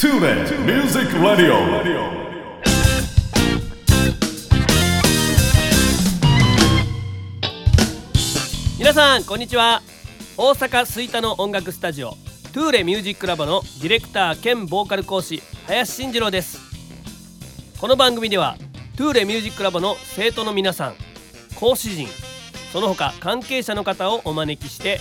[0.00, 1.56] TuneIn Music Radio.
[8.78, 9.82] 皆さんこんにちは
[10.38, 12.12] 大阪吹田の音楽スタジオ
[12.54, 16.58] トゥーレミュージックラボのディレクター兼ボーカル講師林慎次郎です
[17.78, 18.56] この番組では
[18.96, 20.94] トゥーレミュージックラボの生徒の皆さん
[21.56, 22.08] 講師陣
[22.72, 24.98] その他関係者の方をお招きして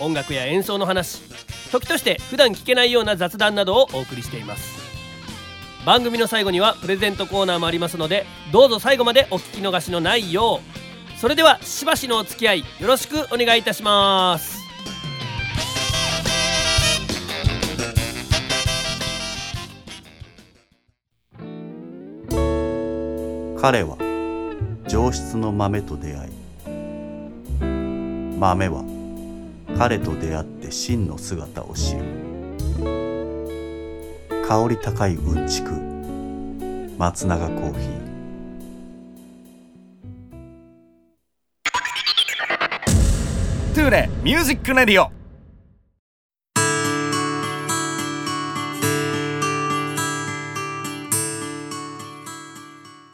[0.00, 1.29] 音楽や演奏の話
[1.70, 4.80] 時として普段聞けないような雑談などをお送りしています。
[5.86, 10.60] 番組の最後にはプレゼントコーナーもありますのでどうぞ最後までお聞き逃しのないよ
[11.16, 11.18] う。
[11.18, 14.60] それではしばしのお付き合いよろしくお願いいたします。
[23.60, 23.98] 彼は
[24.88, 26.32] 上質の豆と出会い
[28.38, 28.82] 豆は
[29.76, 32.04] 彼と出会って真の姿を知る。
[34.46, 35.70] 香り高いうんちく。
[36.98, 38.10] 松永コーヒー。
[43.74, 45.10] トゥーレミュージックレディオ。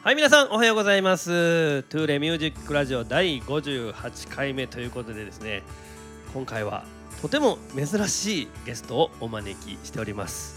[0.03, 1.83] はい皆さんおはようございます。
[1.83, 5.63] Tule Music ラジオ第58回目ということでですね
[6.33, 6.85] 今回は
[7.21, 10.55] とても珍しいゲストをお招きしております、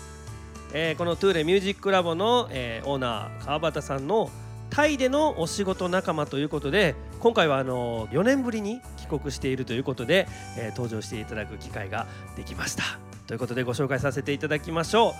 [0.73, 4.31] えーこのトゥーレミュージックラボの、えーオーナー川端さんの
[4.69, 12.85] タイでのお仕事仲間ということで今回はあの4年ぶりに帰国しているということで、えー登場していただく機会ができました。
[13.27, 15.13] ということでご紹介させていただきましょう、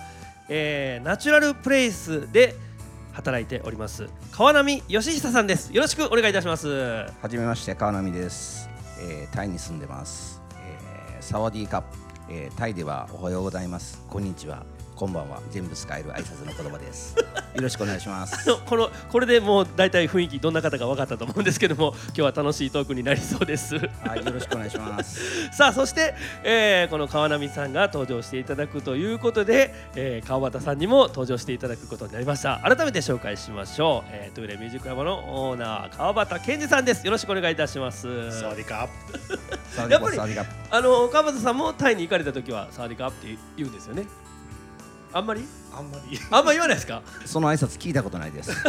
[0.49, 2.55] えーナチュラルプレイスで
[3.13, 5.73] 働いております川波義久さんです。
[5.73, 6.69] よろしくお願いいたします。
[6.69, 8.69] はめまして川波です、
[8.99, 10.30] えータイに住んでます、
[11.21, 11.87] สวัสดีครับ、
[12.29, 14.01] えータイではおはようございます。
[14.09, 14.63] こんにちは。
[14.95, 15.41] こんばんは。
[15.49, 17.15] 全部使える挨拶の言葉です。
[17.55, 18.51] よろしくお願いします。
[18.51, 23.77] あのこのこれでもう大体雰囲気どんな方か分かったと思うんですけども今日は楽しいトークになりそうです。
[23.77, 25.49] はいよろしくお願いします。
[25.51, 26.13] さあそして、
[26.43, 32.59] えーこの川南さんが登場していただくということで、えー川端さんにも登場していただくことになりました。
[32.63, 35.17] 改めて紹介しましょう、えー、 Tule Music Lab の
[35.49, 37.03] オーナー川端健二さんです。
[37.05, 38.31] よろしくお願いいたします。
[38.39, 38.87] サワディカ
[39.75, 40.15] サワディーカップ。
[40.15, 40.75] サワディーカップ。
[40.75, 44.05] あの川端さんもタイに行かれた時はサワディカって言うんですよね。
[45.13, 45.45] あんまり？
[45.73, 46.19] あんまり。
[46.29, 47.01] あんま言わないですか？
[47.25, 48.51] その挨拶聞いたことないです。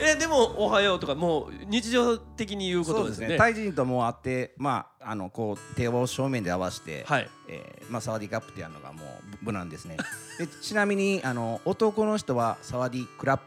[0.00, 3.36] えでもおはようとかもう日常的に言うことですよね。
[3.36, 7.28] タイ人とも会ってまああのこう手を正面で合わせて、はい。
[7.48, 9.96] えーまあ、サワディーカップっていうのがもう無難ですね。
[10.38, 13.44] でちなみにあの男の人はサワディクラップ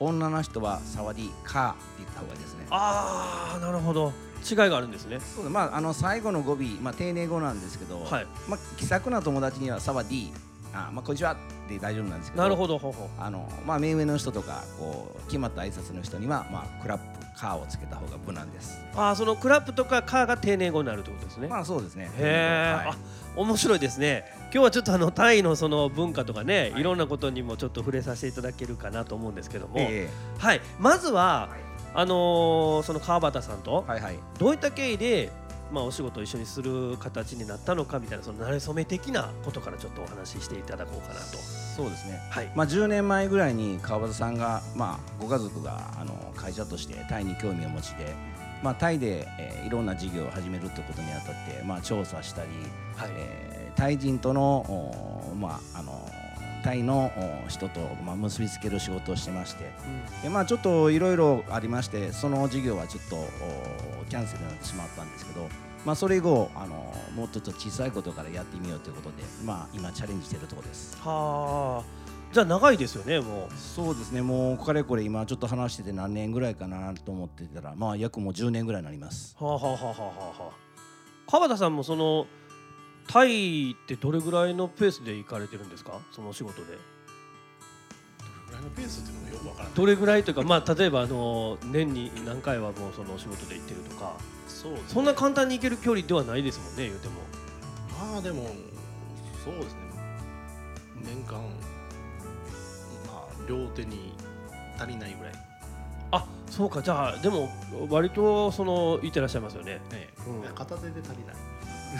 [0.00, 2.66] 女の人はサワディカーって言った方がいいですね。
[2.70, 4.12] ああなるほど
[4.48, 5.20] 違いがあるんですね。
[5.20, 8.26] そうだまああの最後の語尾、まあ、丁寧語なんですけど、はい。
[8.48, 10.30] まあ、気さくな友達にはサワディ
[10.74, 11.36] あ、まあ、こんにちは
[11.68, 13.08] で大丈夫なんですけどなるほどほうほう。
[13.18, 18.80] あの、まあ、目上の人とかこう決まった挨拶の人には、まあ、クラップカーをつけた方が無難です。
[18.94, 22.04] ああそのクラップとかカーが丁寧語になるってことですね、まあそうですね。
[22.04, 22.94] へえ、はい。
[22.94, 22.96] あ
[23.36, 24.24] 面白いですね。
[24.44, 30.08] 今日はちょっとあのタイのその文化とかね、い、ろんなことにもちょっと触れさせていただけるかなと思うんですけども、え。
[30.38, 30.60] はい。
[30.78, 31.63] まずは、はい
[31.94, 34.18] あのーその川端さんとえはいはい。
[34.38, 35.30] どういった経緯で
[35.72, 41.38] まあお仕事を一緒にする形になったのかみたいなその馴れ初め的なことからちょっとお話ししていただこうかなと。
[41.76, 42.20] そうですね。
[42.30, 42.52] はい。
[42.54, 48.14] まあ、10年前ぐらいに川端さんが、まあ、ご家族があの会社としてタイに興味を持ちで、
[48.62, 52.48] まあ、タイで、えーいろんな事業を始めるということにあたって、まあ、調査したり、
[52.96, 56.08] はい、えータイ人との、おまあ、あの
[56.64, 57.12] タイの
[57.44, 59.70] お人と、まあ、結びつける仕事をしてまして。
[60.22, 65.46] で、まあ、ちょっといろいろありましてその事業はちょっとおキャンセルになってしまったんですけど、
[65.84, 70.96] まあ、それ以後あのもうちょっと小さいことからやってみようということで、まあ、今チャレンジしているところです。
[71.02, 72.04] はあ。
[72.32, 73.54] じゃあ長いですよねもう。
[73.56, 74.22] そうですね。
[74.22, 79.36] もうかれこれ今ちょっと話してて何年ぐらいかなと思ってたらまあ約もう10年ぐらいになります。
[79.38, 80.64] はあはあはあはあはあ
[81.30, 82.26] 川田さんもその
[83.06, 86.00] タイってどれぐらいのペースで行かれてるんですか？
[86.10, 86.78] そのお仕事で。
[88.46, 89.74] ぐらいのペースっていうのもよくわからない。
[89.76, 94.16] どれぐらいというかまあ例えばあの年に何回はもうそのお仕事で行ってるとか。
[94.48, 94.80] そうね。
[94.88, 97.14] そんな簡単に行ける距離ではないですもんね言うても。
[98.12, 98.50] まあでも
[99.44, 99.80] そうですね。
[101.02, 101.40] 年間
[103.06, 104.14] まあ両手に
[104.78, 105.32] 足りないぐらい、
[106.12, 106.82] あそうか。
[106.82, 107.48] じゃあでも
[107.90, 109.80] 割とその行ってらっしゃいますよね。
[109.92, 110.22] ええ。
[110.30, 110.54] うん。
[110.54, 111.36] 片手で足りない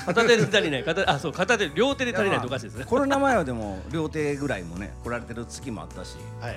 [0.07, 0.85] 片手で足りない。
[0.85, 2.85] 片あそう片手両手で足りないとおかしいですね。
[2.85, 6.17] コロナ前はでも両手ぐらいもね来られてる月もあったし。
[6.41, 6.57] はい、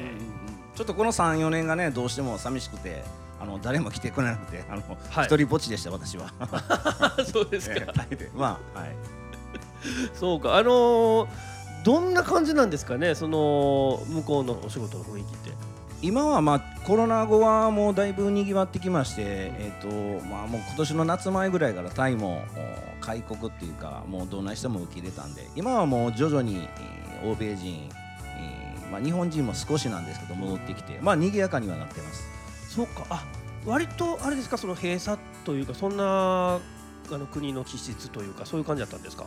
[0.75, 3.03] ちょっとこの34年がねどうしても寂しくて
[3.39, 5.25] あの誰も来てくれなくてあの、はい。
[5.25, 6.31] 一人ぼっちでした私は。
[7.31, 7.75] そうですか。
[7.75, 8.29] ええタイで。
[8.35, 8.95] まあはい。
[10.13, 10.55] そうか。
[10.55, 11.27] あのー
[11.83, 15.51] どんな感じなんですかねその向こうのお仕事の雰囲気って
[16.01, 22.43] 今はまあコロナ後はもうだいぶにぎわってきまして、えーとまあ、もう今年の夏前ぐらいからタイも
[23.01, 26.69] 開国っていうかもうどんな人も受け入れたんで今はもう徐々に、
[27.25, 27.89] 欧米人、
[28.37, 32.23] えーまあ、日本人も少しなんですけど戻ってきてまあ賑やかにはなってます。
[32.69, 33.05] そうか。
[33.09, 33.25] あ
[33.65, 34.57] 割とあれですか？
[34.57, 36.59] その閉鎖というかそんな
[37.13, 39.25] あの国の気質というかそういう感じだったんですか？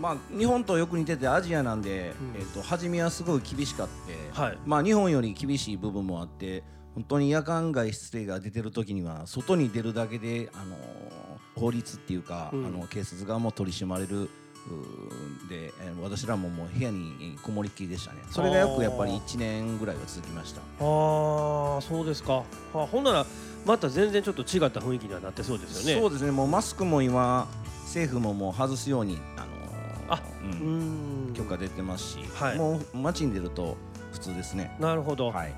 [0.00, 2.40] まあ、日本とよく似ててアジアなんで、うん。
[2.40, 4.58] えー、と初めはすごい厳しかって、はい。
[4.66, 6.62] まあ、日本より厳しい部分もあって
[6.94, 10.78] 本当に夜間外出令が出てる時には外に出るだけで、あのー
[11.58, 12.66] 法律っていうか、うん。
[12.66, 14.30] あの警察側も取り締まれる
[15.48, 18.20] で、えー私らももう部屋にこもりっきりでしたね。
[18.30, 20.60] それが約やっぱり1年ぐらいは続きました。
[20.60, 20.64] あ
[21.78, 22.44] あそうですか。
[22.74, 23.26] あほんなら
[23.68, 26.00] また全然ちょっと違った雰囲気にはなってそうですよね。
[26.00, 26.30] そうですね。
[26.30, 27.46] もうマスクも今
[27.84, 31.30] 政府ももう外すように、あのーあううん。
[31.32, 32.56] ん許可出てますし、はい。
[32.56, 33.76] もう街に出ると
[34.12, 34.74] 普通ですね。
[34.80, 35.26] なるほど。
[35.28, 35.54] わ、はい。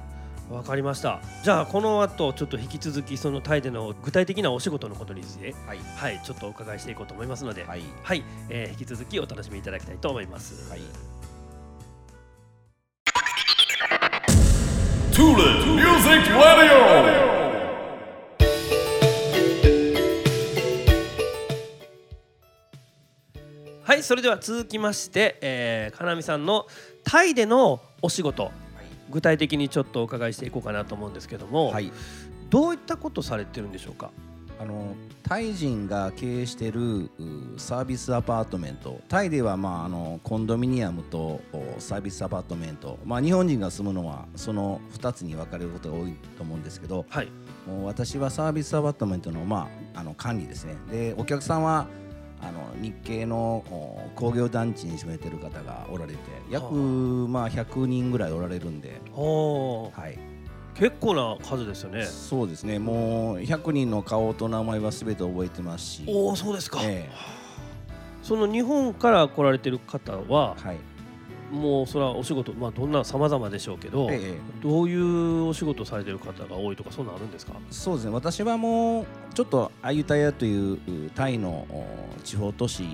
[0.66, 1.20] かりました。
[1.44, 5.78] じゃあこの後ちょっと引き続きそのタイでの具体的なお仕事のことについてはい。
[5.96, 7.82] はいちょっとお伺いしていこうと思いますのではい。
[8.02, 10.68] はい、えー引き続きお楽しみいただきたいと思います。
[10.68, 10.80] はい。
[15.12, 17.19] Tule Music Radio
[23.90, 26.68] はいそれでは続きまして、えー、かなみさんの
[27.02, 28.52] タイでのお仕事
[29.10, 31.90] 具体的にちょっとお伺いしていこうかなと思うんですけども、はい。
[32.50, 34.12] どういったことされてるんでしょうか？
[34.60, 34.94] あの
[35.24, 37.10] タイ人が経営しているう
[37.56, 39.00] サービスアパートメント。
[39.08, 47.28] タイでは、まあ、あのコンドミニアムとおサービスアパートメント、まあ、日本人が住むのはその2つに分かれることが多いと思うんですけどはい。
[47.66, 50.76] もう私はサービスアパートメントの,、まあ、あの管理ですね。
[50.92, 51.88] でお客さんは
[52.42, 56.18] あの日系のお工業団地に住めてる方がおられて
[56.50, 56.74] 約、はあ。
[57.28, 60.18] まあ、100人ぐらいおられるんで、おはい、
[60.74, 62.04] 結構な数ですよね。
[62.04, 62.78] そうですね。
[62.78, 66.04] もう100人の顔と名前は全て覚えてますし。
[66.06, 67.10] おおそうですか、え
[68.22, 70.89] その日本から来られてる方はえはい
[71.50, 74.38] もうそれはお仕事まあどんな様々でしょうけど、ええ。
[74.62, 77.54] どういうお仕事をされてる方が多いとかそんなのあるんですか？
[77.70, 78.12] そうですね。
[78.12, 81.86] 私はもうちょっとアユタヤといううタイのお
[82.22, 82.84] 地方都市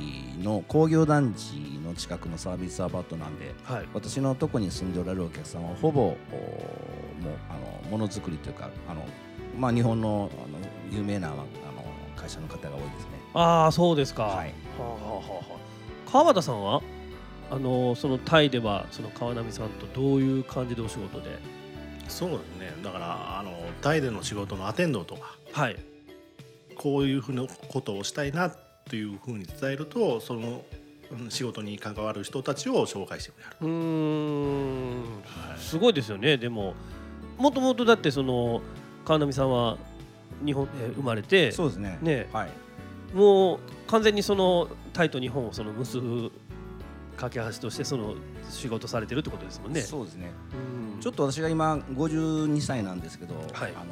[0.43, 3.88] の工業団地の近くのサービスアパートなんではい。
[3.93, 6.17] 私のとこに住んでおられるお客さんはほぼおもう
[7.50, 7.55] あ
[7.87, 9.05] のものづくりというかあの、
[9.59, 11.44] まあ、日本のあの有名なあの
[12.17, 13.11] 会社の方が多いですね。
[13.35, 14.49] ああそうですか、はい。
[14.49, 15.43] はあ、はあはあは
[16.06, 16.81] あ、川端さんは？
[17.51, 21.39] あのそのタイではその川波さんとどういう感じでお仕事で？
[22.09, 22.73] そうですね。
[22.83, 23.53] だからあの
[23.83, 25.37] タイでの仕事のアテンドとか。
[25.53, 25.77] はい。
[26.77, 30.65] こういうふうなことをしたいなというふうに伝えるとその
[31.11, 33.51] うん仕事に関わる人たちを紹介してくれる。
[33.61, 35.05] うーん。
[35.57, 36.37] すごいですよね。
[36.37, 36.75] でも
[37.39, 38.61] もともとだってその
[39.05, 39.79] 川波さんは
[40.45, 41.99] 日本で生まれてそうですね。
[42.03, 42.29] ね。
[42.33, 42.51] はい。
[43.15, 46.33] もう完全にそのタイと日本をその結ぶ
[47.17, 48.15] 架け橋としてその
[48.49, 49.81] 仕事されてるってことですもんね。
[49.81, 50.31] そうですね。
[50.95, 51.01] うん。
[51.01, 53.73] ちょっと私が今52歳なんですけど、はい。
[53.75, 53.87] あの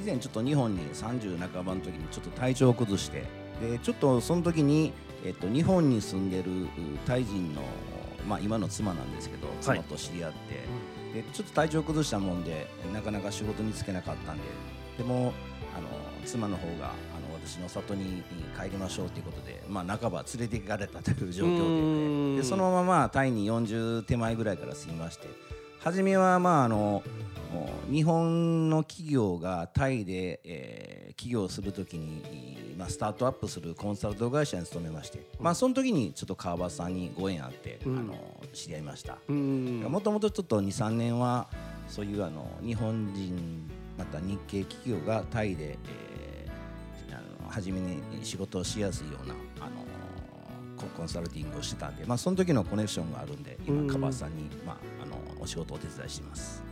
[0.00, 3.24] 以前ちょっと日本に30半ばの時にちょっと体調を崩して
[3.60, 4.92] でちょっとその時に、
[5.24, 6.68] えっと、日本に住んでるう
[7.06, 7.62] タイ人の、
[8.28, 14.42] まあ、今の妻なんですけど妻と知り合って、でちょっと体調崩したもんでなかなか仕事に就けなかったんで
[14.98, 15.32] でも
[15.76, 15.88] あの
[16.24, 16.92] 妻の方が
[17.46, 18.22] 私の里に
[18.58, 22.36] 帰りましょうということで、まあ、半ば連れて行かれたという状況ん。
[22.36, 25.28] ででそのままタイに40手前ぐらいから住みまして
[25.80, 27.02] 初めはまああの
[27.90, 37.98] 日本の企業がタイで、えー起業するときに、まあ、スタートアップするコンサルト会社に勤めまして、まあ、その時にちょっと川端さんにご縁あって、うん。
[37.98, 38.14] あの
[38.52, 39.16] 知り合いました。
[39.26, 39.80] うん。
[39.88, 41.48] もともとちょっと23年は
[41.88, 45.78] そういうあの日本人また日系企業がタイで、
[46.18, 46.25] えー
[47.48, 49.76] 初めに仕事をしやすいようなあの
[50.76, 53.76] ココンサルティングをしてたんで、まあ、その時のコネクションがあるんでうん。
[53.86, 56.62] 今川端さんに、まあ、あのお仕事をお手伝いしています。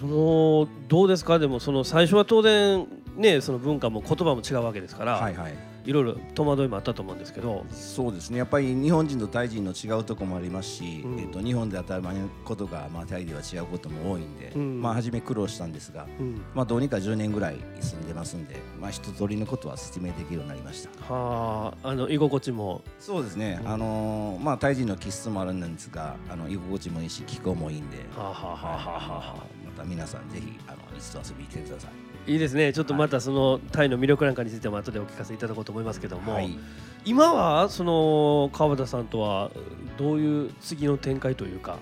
[0.00, 1.38] もうどうですか？
[1.38, 5.54] でもその最初は当然ねその文化も言葉も違うわけですから、はいはい。
[5.84, 7.64] いろいろ戸惑いもあったと思うんですけど。
[7.70, 8.38] そうですね。
[8.38, 11.20] やっぱり日本人とタイ人の違うところもありますし、うん。
[11.20, 14.80] えっと日本で当たり前のことが、まあ、タイでは違うことも多いんで、うん。
[14.80, 16.42] まあ、初め苦労したんですが、うん。
[16.54, 21.14] まあ、どうにか10年ぐらい住んでますんで、まあ、一通りのことは説明できるようになりました。
[21.14, 22.82] はああの居心地も。
[22.98, 23.68] そうですね、うん。
[23.68, 29.36] あのーまあタイ人の気質もあるんですがあの居心地もいいし気候もいいんで、はあはあはあはあはあ。
[29.64, 32.03] まあた皆さんぜひあの一度遊びに来てください。
[32.26, 32.72] いいですね。
[32.72, 36.58] ちょっとまたそのタイの魅力なんかについても後でお聞かせいただこうと思いますけども、はい、
[37.04, 39.50] 今はその川端さんとは
[39.98, 41.78] どういう次の展開というか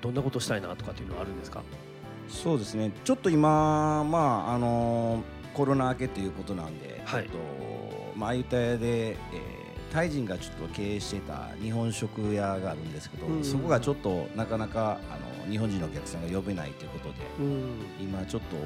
[0.00, 1.62] どんなことしたいなとかっていうのはあるんですか？
[2.28, 2.90] そうですね。
[3.04, 7.24] ちょっと今まああのコロナ明けということなんで、はい。
[7.24, 7.38] えっと
[8.16, 9.16] まああゆた屋で、えー
[9.92, 13.44] タイ人がちょっと経営してた日本食屋があるんですけど、うん。
[13.44, 17.64] そこがちょっとなかなかあの日本人のお客さんが呼べないということでうん。
[17.98, 18.60] 今ちょっとお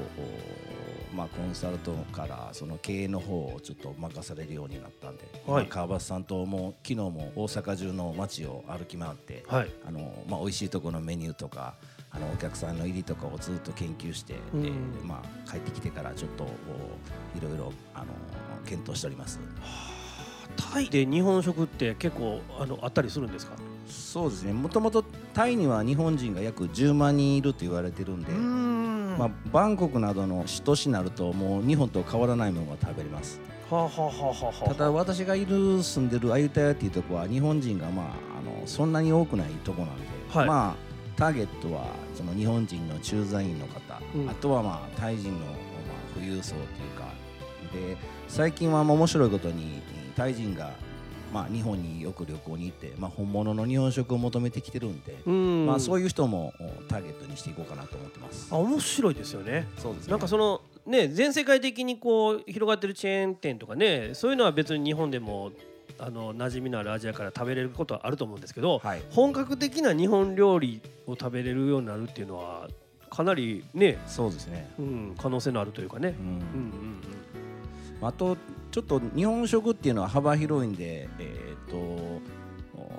[1.13, 5.65] まあコンサルトからその経営の方をちょっと任されるようになったんで、はい。
[5.65, 9.71] 今川端さんとも昨日も大阪中の街を歩き回って、はい。
[9.85, 11.75] あのまあ美味しいところのメニューとか
[12.11, 14.65] あのお客さんの入りとかをずっと研究して、うん。
[14.65, 16.47] えーまあ帰ってきてからちょっとお
[17.37, 18.05] いろいろあの
[18.65, 19.39] 検討しております。
[20.55, 23.53] タイで日本食って結構あのあったりするんですか？
[23.87, 24.53] そうですね。
[24.53, 25.03] もともと
[25.33, 28.35] タイには日本人が約10万人いると言われてるんで、ん
[29.17, 33.39] まあバンコクなどの首都市になるともう日本と変わらないものが食べれます。
[33.69, 38.05] はあ、はあただ私がいる住んでるアユタヤっていうところは日本人がまあ
[38.39, 40.47] あのそんなに多くないところなんで、はい。
[40.47, 44.29] まあターゲットはその日本人の駐在員の方、うん。
[44.29, 45.55] あとはまあタイ人のまあ
[46.13, 46.65] 富裕層という
[46.97, 47.05] か。
[47.71, 47.95] で
[48.27, 49.81] 最近はまあ面白いことに
[50.15, 50.73] タイ人が
[51.31, 55.65] まあ日本によく旅行に行って、まあ、本物の日本食を求めてきてるんで、うん。
[55.65, 58.47] まあ、そういう人もおターゲットにしていこうかなと思ってます。
[58.51, 58.57] あ。
[58.57, 59.67] 面白いですよね。
[59.77, 60.11] そうですね。
[60.11, 65.51] なんかそのね全世界的にこう広がってるチェーン店とかねそういうのは別に日本でも
[65.99, 69.01] あの馴染みのあるアジアから食べれることはあると思うんですけど、はい。
[69.11, 72.67] 本格的な日本料理を食べれるようになるっていうのは
[73.09, 76.15] かなりね、そうですね、うん、可能性のあるというかね。
[76.17, 76.21] う。
[76.21, 76.25] ん。
[76.25, 77.01] うんうん
[78.01, 78.35] あと
[78.71, 82.21] ちょっと日本食っていうのは幅広いんで、えーとお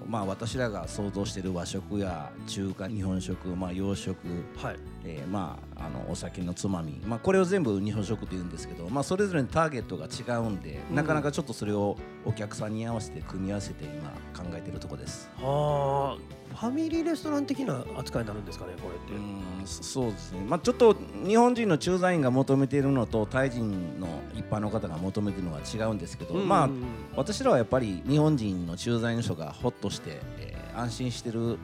[0.06, 4.76] まあ、私らが想像している和食や中華日本食、まあ、洋食、うん、はい。
[5.04, 15.30] えーまあ、あのお酒のつまみ、まあ、これを全部日本食って言うんですけど、まあ、それぞれのターゲットが違うんで、うんなかなかちょっとそれをお客さんに合わせて組み合わせて今考えているところです。
[15.36, 19.12] はあ、ファミリーレストラン的な扱いになるんですかね、これって。
[19.14, 26.82] うんそそうですね、まあ、ちょっと日本人の駐在員が求めているのとタイ人の一般の方が求めているのは違うんですけど、まあうん
[27.16, 31.58] 私らはやっぱり日本人の駐在の人がほっとして、えー安心してるう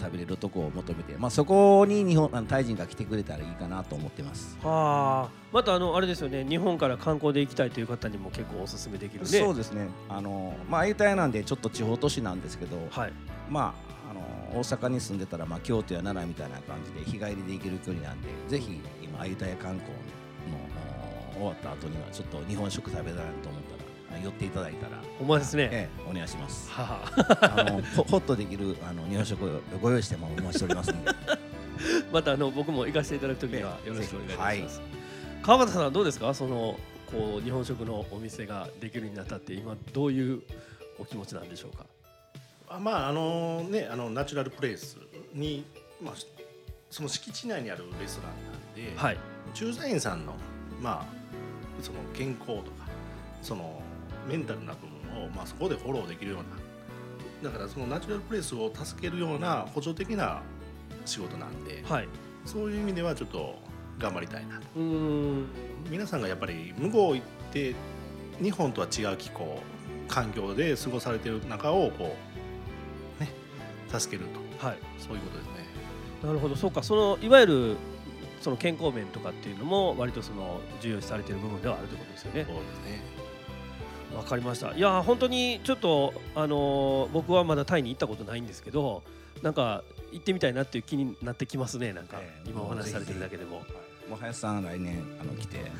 [0.00, 4.56] 食べれるとこを求めて、まあ、そこに日本あのタイ人が来てくれたらいいかなと思ってます。
[4.62, 9.26] はあ、またあのあれですよね、日本から観光で行きたいという方にも結構おすすめできるね。
[9.26, 13.12] そうですねあの、まあ、あゆたやなんでちょっと地方都市なんですけど、はい。
[13.50, 13.74] ま
[14.06, 19.90] あ、あの大阪に住んでたら、まあ、京都や奈良みたいな感じで日帰りで行ける距離なんでぜひ今あゆたや観光
[20.50, 20.72] の
[21.34, 23.58] お終わった後にはちょっと日本食食べたいなと思
[24.22, 25.68] 寄っていただいたら、ほんまですね。
[25.72, 26.70] ええ、お願いします。
[26.70, 27.00] は
[27.40, 31.10] あ、あのほほっとできるあの日本食をご用意してもお待ちしておりますので。
[32.12, 34.78] またあの僕も行かせていただくときにはええよろしくお願いします。
[34.78, 34.84] ぜ
[35.42, 36.78] 川端さんはどうですか、その
[37.10, 40.42] こう日本食のお店ができるにあたって今どういう
[40.98, 41.84] お気持ちなんでしょうか？
[42.68, 44.96] あまああのねあのナチュラルプレイス
[45.34, 45.64] に、
[46.00, 46.14] まあ、
[46.90, 49.18] その敷地内にあるレストランなんで、はい。
[49.52, 50.34] 駐在員さんの
[50.80, 52.86] まあその健康とか
[53.42, 53.81] その
[54.28, 60.42] メンタルな部分を、まあ、そこでフォローできるようなだからそのナチュラルプレイスを助けるような補助的な
[61.04, 62.08] 仕事なんで、はい。
[62.44, 63.56] そういう意味ではちょっと
[63.98, 65.46] 頑張りたいなとうーん。
[65.90, 67.74] 皆さんがやっぱり向こう行って
[68.40, 69.60] 日本とは違う気候
[70.08, 72.16] 環境で過ごされてる中をこ
[73.18, 73.30] うね
[73.88, 74.78] 助けるとはい。
[74.98, 75.52] そういうことですね。
[76.22, 77.76] なるほど、そうか、そのいわゆる
[78.40, 82.54] その健康面とかっていうのも割とその重要視されている部分ではあるということですよねそう。
[82.56, 83.21] ですね。
[84.16, 84.72] わかりました。
[84.74, 89.02] いや本当にちょっとあのー僕はまだタイに行ったことないんですけど、
[89.42, 91.92] なんか行ってみたいなっていう気になってきますね。
[91.92, 93.62] なんか、ええ今お話しされてるだけでも。
[94.08, 95.58] もう林さん来年あの来て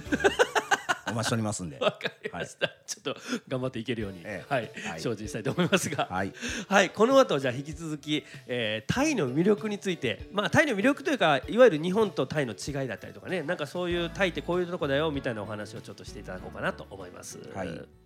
[1.10, 1.78] お待ちしておりますんで。
[1.78, 2.68] わかりました。
[2.86, 3.16] ちょっと
[3.48, 6.32] 頑張っていけるように、えはい、はい精進したいと思いますが、はい。
[6.68, 17.38] はい、この後じゃあ引き続き、えータイの魅力について、まあタイの魅力というかいわゆる日本とタイの違いだったりとかね、なんかそういうタイってこういうとこだよみたいなお話をちょっとしていただこうかなと思います。
[17.54, 18.01] はい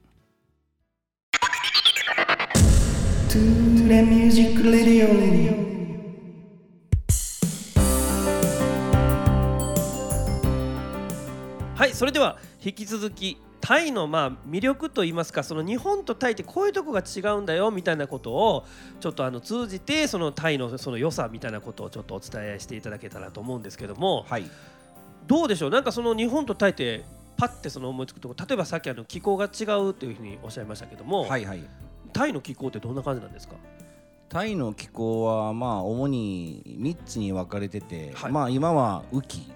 [3.37, 5.07] The music radio
[11.75, 18.65] はい、それでは引き続きタイのまあ魅力といいますかその日本とタイってこういうとこが違うんだよみたいなことを
[19.01, 24.51] ちょっとあの通じてそのタイのその良さみたいなことをちょっとお伝えしていただけたらと思うんですけどもはい。
[25.27, 25.71] どうでしょう？
[25.71, 27.05] なんかその日本とタイって
[27.37, 31.63] パッてその思いつくとこ例えばさっきあの気候が違うというふうにおっしゃいましたけども、はいはい。
[32.13, 33.55] タイの気候ってどんな感じなんですか？
[34.29, 38.33] タイの気候はまあ主に3つに分かれてて、はい。
[38.33, 39.53] まあ今は雨季。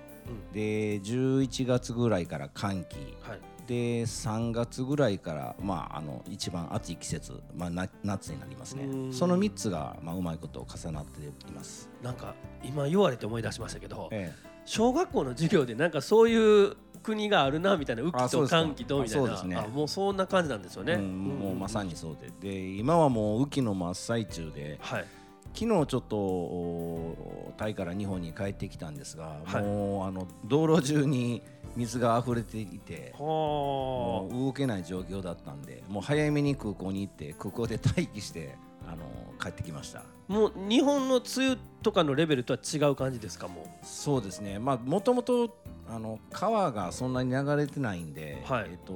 [0.52, 3.40] で11月ぐらいから寒気はい。
[3.66, 8.84] で3月ぐらいから、まあ、あの一番暑い季節、まあ、な夏になりますね。
[8.84, 9.12] うん。
[9.12, 14.32] その3つが、まあ、うまいこと重なっています、なんか今言われて思い出しましたけどえ。
[14.64, 19.42] 小学校の授業でなんかそういう国があるなみたいな雨季と寒気とみたいな。
[19.42, 19.56] ね。
[19.56, 21.18] あもうそんな感じなんですよね、えうん。
[21.18, 22.30] もうまさにそうで。
[22.40, 25.04] で今はもう雨季の真っ最中ではい。
[25.52, 29.62] 昨日ちょっとおタイから日本に帰ってきたんですが、はい。
[29.62, 31.42] もうあの道路中に
[31.76, 38.56] 水が溢れていてはもう動けない状況だったんでもう早めに空港に行って空港で待機して
[38.90, 39.04] あの
[39.40, 40.00] 帰ってきました。
[40.00, 44.58] あもう日本の梅雨とかのレベルとは違う感じですかもそうですね。
[44.58, 45.56] まあもともと
[45.88, 48.66] あの川がそんなに流れてないんで、はい。
[48.70, 48.92] えっと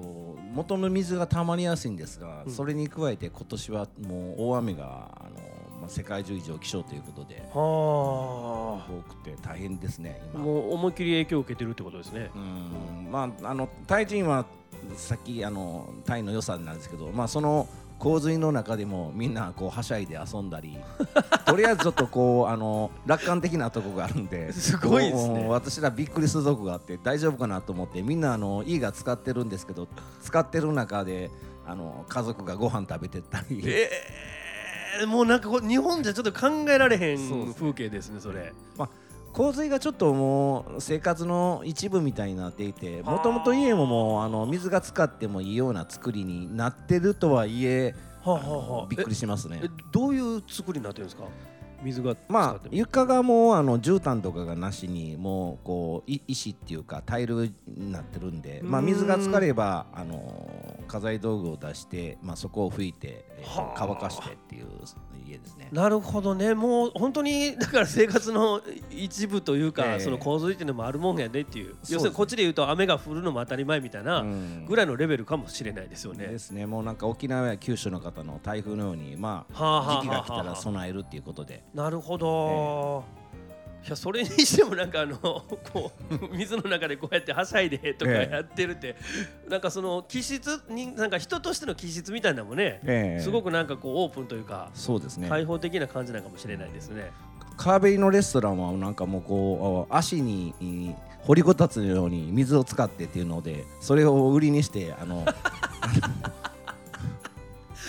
[0.52, 2.52] 元の水が溜まりやすいんですが、うん。
[2.52, 10.44] それに加えて今年はもう大雨があの、まあ、世界中異常気象ということで多くて大変ですねあ今。
[10.44, 12.30] もう思いっきり影響を受けてるってことですね。
[12.34, 13.08] うん。
[13.10, 14.46] まああのタイ人は
[14.94, 17.66] さっきあのタイの良さなんですけど、まあその
[17.98, 20.76] 洪水の中でもみんなこうはしゃいで遊んだり
[21.46, 25.46] とりあえずちょっとこうあの楽観的なとこがあるんで すごいですね。
[25.48, 29.88] 私らびっくりするとこがあって大丈夫かなと思ってみんなあのいいが使ってるんですけど
[30.22, 31.30] 使ってる中で
[31.66, 33.62] あの家族がご飯食べてったり。
[33.66, 38.52] えー、もうなんかこう日本じゃちょっと考えられへん風景ですねそれ
[39.34, 48.80] 洪水がちょっともう生活の一部みたいになっていてもともと家ももうあの水が使ってもいいような作りになってるとはいえはあ、あはあ。
[48.82, 49.60] はびっくりしますね。
[49.62, 51.24] ええどういう作りになってるんですか？
[51.84, 63.24] 水が使まあ床がもうあの絨毯とかがなしにもうこうい石っていうかタイルになってるんでまあ水が浸かればあの家財道具を出してまあそこを拭いて
[63.76, 64.66] 乾かしてっていう
[65.26, 65.68] 家ですね。
[65.72, 66.54] なるほどね。
[66.54, 68.60] もう本当にだから生活の
[68.90, 70.00] 一部というか、ええ。
[70.00, 71.74] その洪水っていうのもあるもんやでっていう。
[71.88, 76.26] 要するにこっちで言うと雨が降るのも当たり前みたいなうんぐらいのレベルかもしれないですよね。
[76.26, 76.66] ですね。
[76.66, 83.04] もうなんか沖縄や九州の方の台風のようにまあ時期が来たら備えるっていうことでなるほど、
[83.84, 88.32] いやそれにしてもなんかあの こう 水の中でこうやってはしゃいでとかええ。
[88.32, 88.96] やってるって、
[89.48, 93.20] なんかその気質になんか人としての気質みたいなのもね、ええ。
[93.20, 95.28] すごくなんかこうオープンというかそうですね。
[95.28, 97.10] 開放的な感じなのかもしれないですね。
[97.56, 105.24] 川べりのレストランはなんかもうこうあ足に掘りごたつのように水を使ってっていうのでそれを売りにしてあの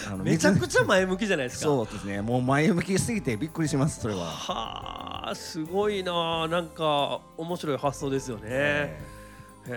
[0.08, 1.66] あのめちゃく水ちゃ前向きじゃないですか。
[1.66, 2.22] そうですね。
[2.22, 4.26] もう前向きすぎてびっくりしますそれは。
[4.26, 6.48] はあすごいなあ。
[6.48, 8.44] なんか面白い発想ですよね。
[8.46, 9.00] え
[9.68, 9.72] へ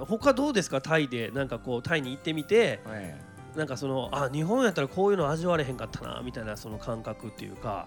[0.00, 0.04] え。
[0.06, 0.80] 他どうですか？
[0.80, 3.16] タイでなんかこうタイに行ってみてえ
[3.54, 3.58] え。
[3.58, 7.86] なんかそのあ日本やったらこういうの味われへんかったなみたいなその感覚っていうか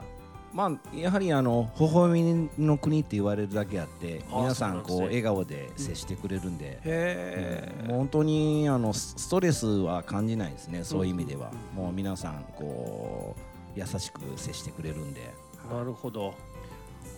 [0.53, 6.79] まあやはりあの微笑みの国って言われるだけあってあ皆さんこう笑顔で接してくれるんで。
[7.88, 13.35] 本当にあのスストレスは感じないですね、そういう意味では、うんもう皆さんこ
[13.75, 15.21] う優しく接してくれるんで、
[15.71, 16.33] なるほど。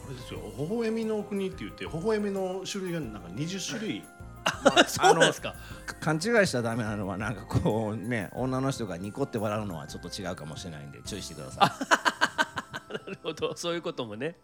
[0.06, 4.04] あれですよ微笑みの国って言って微笑みの種類がなんか20種類。
[4.88, 5.56] そうなんですか。
[5.86, 11.70] か勘違いしたらダメなのはなんかこうね女の人がニコって笑うのはちょっと違うかもしれないんで注意してください。
[12.94, 14.36] なるほどそういうこともね、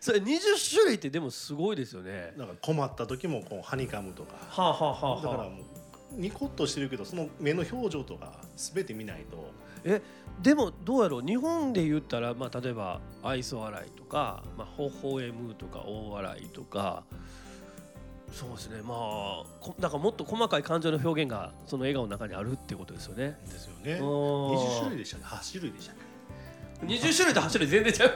[0.00, 0.40] それ20
[0.70, 2.32] 種類ってでもすごいですよね。
[2.36, 4.34] なんか困った時もこうハニカムとか。
[4.48, 5.22] はあはあはあはあ。
[5.22, 5.64] だからもう
[6.12, 9.50] ニコッとしてるけどその目の表情とか全て見ないと。
[9.84, 10.00] え
[10.42, 17.04] でもどうやろう日本で言ったら、まあ、例えば愛想笑いとか、まあ、微笑むとか大笑いとか。
[18.32, 23.38] そうですねまあこなんかもっと細かい感情の表現がその笑顔の中にあるってことですよね。
[23.46, 24.00] ですよね。
[24.00, 25.24] おー20種類でしたね。
[25.24, 26.00] 8種類でしたね
[26.82, 28.14] 20種類と8種類全然違う。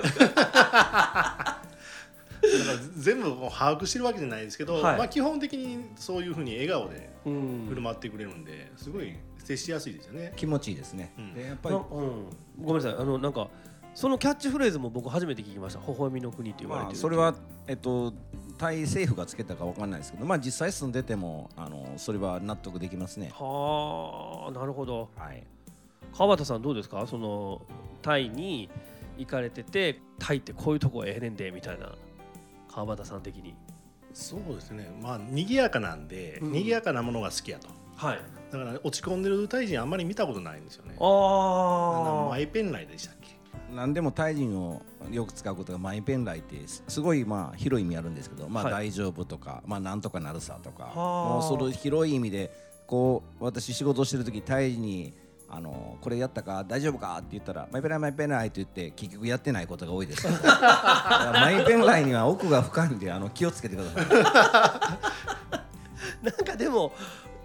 [2.40, 10.32] だから全部把握してるわけじゃないですけど、はいまあ基本的にそういうふうに笑顔でうん振る舞ってくれるんですごい接しやすいですよね。
[10.36, 11.12] 気持ちいいですね。
[11.18, 11.86] うんでやっぱりなうん、
[12.60, 13.48] ごめんなさいあのなんか
[13.94, 17.34] そのキャッチフレーズも僕初めて聞きました「微笑みの国」って言われてる、まあそれは
[17.66, 18.14] えっと
[18.56, 23.30] タイ政府がつけたかわかんないですけど、まあ実際住んでてもあのそれは納得できますね。
[23.34, 25.42] はあなるほどはい。
[26.16, 27.06] 川端さんどうですか？
[27.06, 27.62] その
[28.02, 28.68] タイに
[29.18, 31.92] 行かれててタイってこういうとこええねんでみたいな
[32.72, 33.54] 川端さん的に
[34.12, 34.90] そうですね。
[35.02, 37.68] まあ賑やかなんで、うん賑やかなものが好きやと。
[37.96, 38.18] はい
[38.50, 40.96] だから落ち込んでるタイ人あんまり見たことないんですよね。
[40.98, 43.38] あマイペンライでしたっけ？
[43.74, 50.96] 何でもタイ人をよく使うことがマイペンライってすすごいまあ広い意味あるんですけど、まあはい大丈夫とか、まあなんとかなるさとか、はあ
[51.34, 52.50] もうその広い意味で
[52.86, 55.14] こう私仕事してる時タイに
[55.52, 60.26] あのこれやったか大丈夫かって言ったらマイペンライマイペンライって言って結局やってないことが多いです。
[60.30, 64.06] マイペンライには奥が深いんであの気をつけてください。
[66.22, 66.92] なんかでも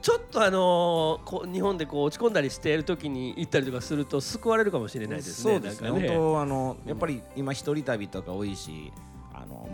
[0.01, 5.53] ちょっとあのーこう日本でこう落ち込んだりしている時に行ったりとかすると救われるかもしれないですね。
[5.53, 5.89] そうですね。
[5.89, 8.93] なんか本当あのやっぱり今一人旅とか多いし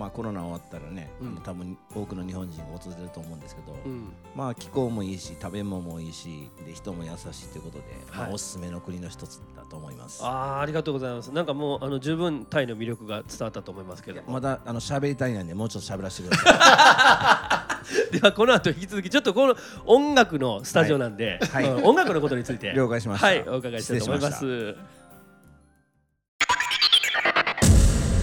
[0.02, 10.22] まあコロナ終わったらね、うん多分多くの日本人が訪れると思うんですけど、うんまあ気候もいいし食べ物もいいしで人も優しいということで、まあはいおすすめの国の一つだと思います。
[10.24, 11.32] あーありがとうございます。
[11.32, 14.32] なんかもうあの十分タイの魅力が伝わったと思いますけども。
[14.32, 17.68] まだあの喋りたいなんでもうちょっと喋らせてくださ
[18.12, 18.12] い。
[18.12, 24.32] ではこの後引き続きちょっとこの音楽のスタジオなんで、はいはいうん音楽のことについて了解しましたはいお伺いしたいと思いま。
[24.32, 24.78] 失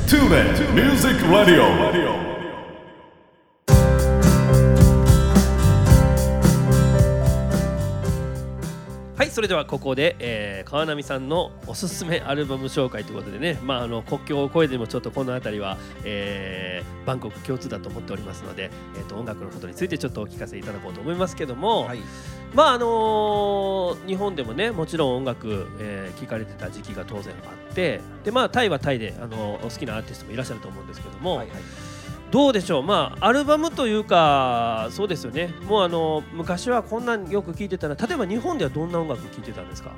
[0.09, 2.28] トゥー
[9.29, 22.01] はいそれではここで、えー川波さんのおすすめアルバム紹介ということでね、まあ、あの国境を越えてもちょっとこの辺りは、えーバンコク共通だと思っておりますので、えー、と音楽のことについてちょっとお聞かせいただこうと思いますけども、はい。
[22.55, 31.88] まああの日本でもねもちろん音楽、えー聴かれてた時期が当然あってでまあタイはタイで、あのお好きなアーティストもいらっしゃると思うんですけども、はいはい
[32.31, 32.83] どうでしょう。
[32.83, 35.55] まあアルバムというかそうですよね。
[35.67, 39.91] もうあの昔はこんなんよく聴いてたら例えば日本ではどんな音楽聴いてたんですか？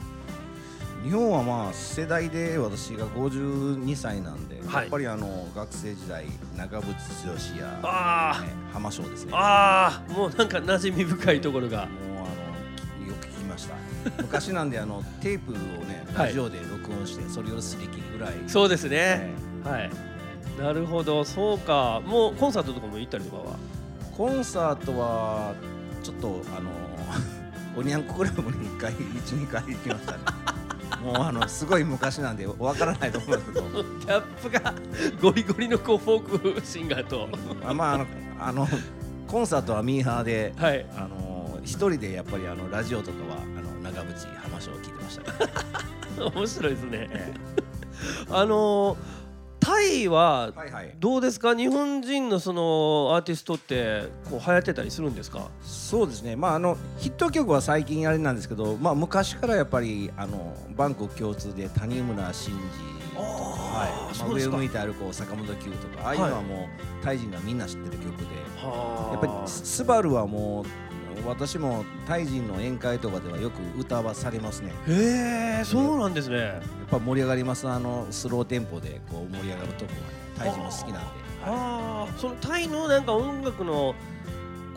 [1.02, 4.82] 日本はまあ世代で私が52歳なんで、はい。
[4.82, 6.84] やっぱりあの学生時代長渕
[7.56, 8.42] 剛や、あー。
[8.46, 9.32] ね、浜翔ですね。
[9.34, 11.78] ああもうなんか馴染み深いところが。
[11.78, 11.88] もう
[12.18, 13.74] あのよく聞きました。
[14.22, 16.26] 昔なんであのテープをねはい。
[16.28, 18.34] ラジオで録音してそれを擦り切るぐらい。
[18.46, 18.90] そうですね。
[18.90, 19.30] ね。
[19.64, 19.90] はい
[20.60, 23.56] なるほどそうかもうコンサートとかも行ったりとかは？
[24.16, 25.54] コンサートは
[26.02, 26.70] ちょっとあの
[27.76, 30.18] おにゃんこクラブに1回12回行きましたね。
[31.02, 33.68] もうあのすごい昔なんでわからないと思うんですけど。
[33.72, 34.74] ギャップが
[35.22, 37.28] ゴリゴリのこうフォークシンガーと
[37.64, 38.06] あまああの
[38.40, 38.68] あの
[39.26, 40.52] コンサートはミーハーで。
[40.56, 41.30] はいあの
[41.62, 46.30] 一人でやっぱりあのラジオとかはあの長渕浜翔を聞いてました、ね。
[46.34, 47.34] 面白いですね
[48.30, 48.96] あの
[49.60, 50.94] タイははいはい。
[50.98, 51.54] どうですか？
[51.54, 55.48] 日本人のそのアーティストってこう流行ってたりするんですか？
[55.62, 56.34] そうですね。
[56.34, 62.58] まああのヒット曲は最近あれなんですけど、まあ昔からやっぱりあのバンコク共通で谷村新司
[63.14, 64.18] とか、はい。
[64.18, 66.68] まあ、上を向いて歩こう坂本九とか、ああいうのはも
[67.00, 68.24] うタイ人がみんな知ってる曲で、
[68.56, 70.64] はやっぱりススバルはもう
[71.26, 74.72] 私もタイ人の宴会とかではよく歌わされますね。
[74.88, 76.36] へえそうなんですね。
[76.36, 80.04] やっぱ盛り上がりますあのスローテンポでこう盛り上がるとこは、ね、
[80.36, 80.98] タイ人も好きなんで。
[81.44, 83.94] ああそのタイのなんか音楽の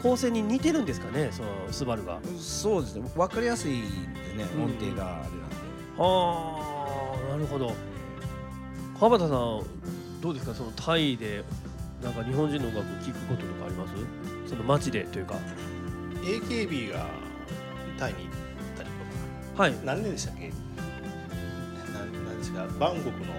[0.01, 2.19] 構成に似てるんですかねそのスバルが。
[2.39, 3.10] そうですね。
[3.15, 3.82] 分かりやすいん
[4.13, 4.63] でね、うん。
[4.65, 5.56] 音程があれなんで。
[5.97, 7.73] はあなるほど。
[8.99, 9.29] 川端さん
[10.21, 10.53] どうですか？
[10.53, 11.43] そのタイで
[12.01, 13.93] なんか日本人の音楽聴くこととかあります？
[14.49, 15.36] その街でというか
[16.24, 17.06] AKB が
[18.00, 18.28] タイに行っ
[18.78, 19.64] たりとか。
[19.64, 19.76] はい。
[19.84, 20.50] 何年でしたっけ？
[21.94, 22.66] ななんですか？
[22.80, 23.34] バンコクの。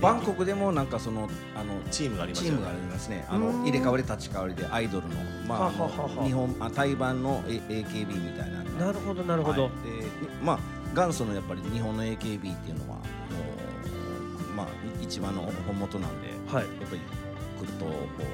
[0.00, 2.56] バンコクでもなんかそのあのチームがありますよね。
[2.56, 3.26] チームがありますね。
[3.28, 3.64] あのうん。
[3.64, 5.14] 入れ替わり立ち替わりでアイドルの
[5.46, 6.24] まあはははは。
[6.24, 8.62] 日本あタイ版の A- AKB みたいな。
[8.86, 9.70] なるほどなるほど、はい。
[10.00, 10.06] で
[10.42, 10.58] まあ
[10.94, 13.02] 元祖のやっぱり日本の AKB っていうのはも
[14.50, 14.66] うまあ
[15.00, 16.64] い一番の本元なんではい。
[16.64, 17.00] やっぱり
[17.60, 18.24] 来るとこう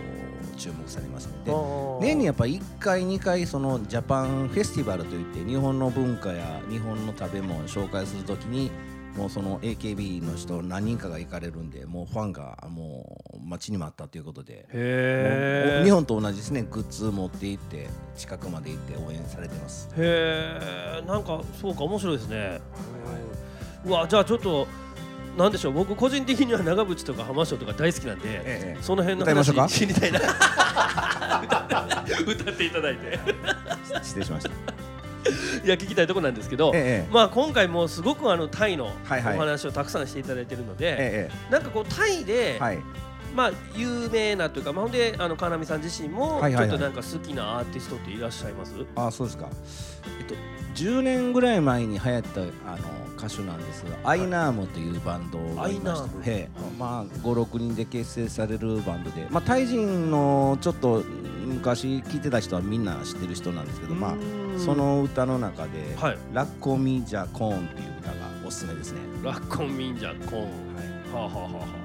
[0.57, 1.53] 注目されますねで
[2.01, 8.71] 年にやっぱり1回2回そのジャパンフェスティバルといって日本の文化や日本の食べ物を紹介するときに
[9.17, 16.67] もうその AKB の人何人かが行かれるんでもうファンがもう待ちに待ったということで日本と同じですね。
[16.71, 19.89] グッズ持って行って近くまで行って応援されてます。
[19.97, 20.61] へ
[21.03, 22.61] えなんかそうか面白いですね。
[23.87, 24.67] うわじゃあちょっと
[25.37, 30.21] なんでしょう僕個人的には長渕とか浜翔とか大好きなんで、ええその辺の話知りたいな。
[32.27, 33.19] 歌っていただいて。
[34.03, 34.51] 失礼しました。
[35.65, 39.39] いや聞きたいところなんですけど、ええまあ今回もすごくあのタイのおはいはい。
[39.39, 42.79] 話をたくさんしていただいてるので、えなんかこうタイで、えはい。
[43.35, 46.69] まあ有名なというか、まあ、ほんであの川波さん自身もはいはいはい。
[46.71, 49.49] ちょっとなんか好きなアーティストっていらっしゃいます、あそうですか。
[50.19, 50.35] えっと
[50.77, 56.03] 10年ぐらい前に流行ったあの歌手なんですが、アイナームというバンドがいまし
[56.79, 61.03] まあ56人で結成されるバンドで、まあタイ人のちょっと
[61.47, 64.17] 昔聴いてた人はみんな知ってる人なんですけど、まあ
[64.59, 66.19] その歌の中で、はい。
[66.33, 69.01] ラッコミジャコーンという歌がおすすめですね。
[69.23, 70.43] ラッコンミンジャコーン。
[70.43, 70.53] はい。
[71.13, 71.76] はあ、はあは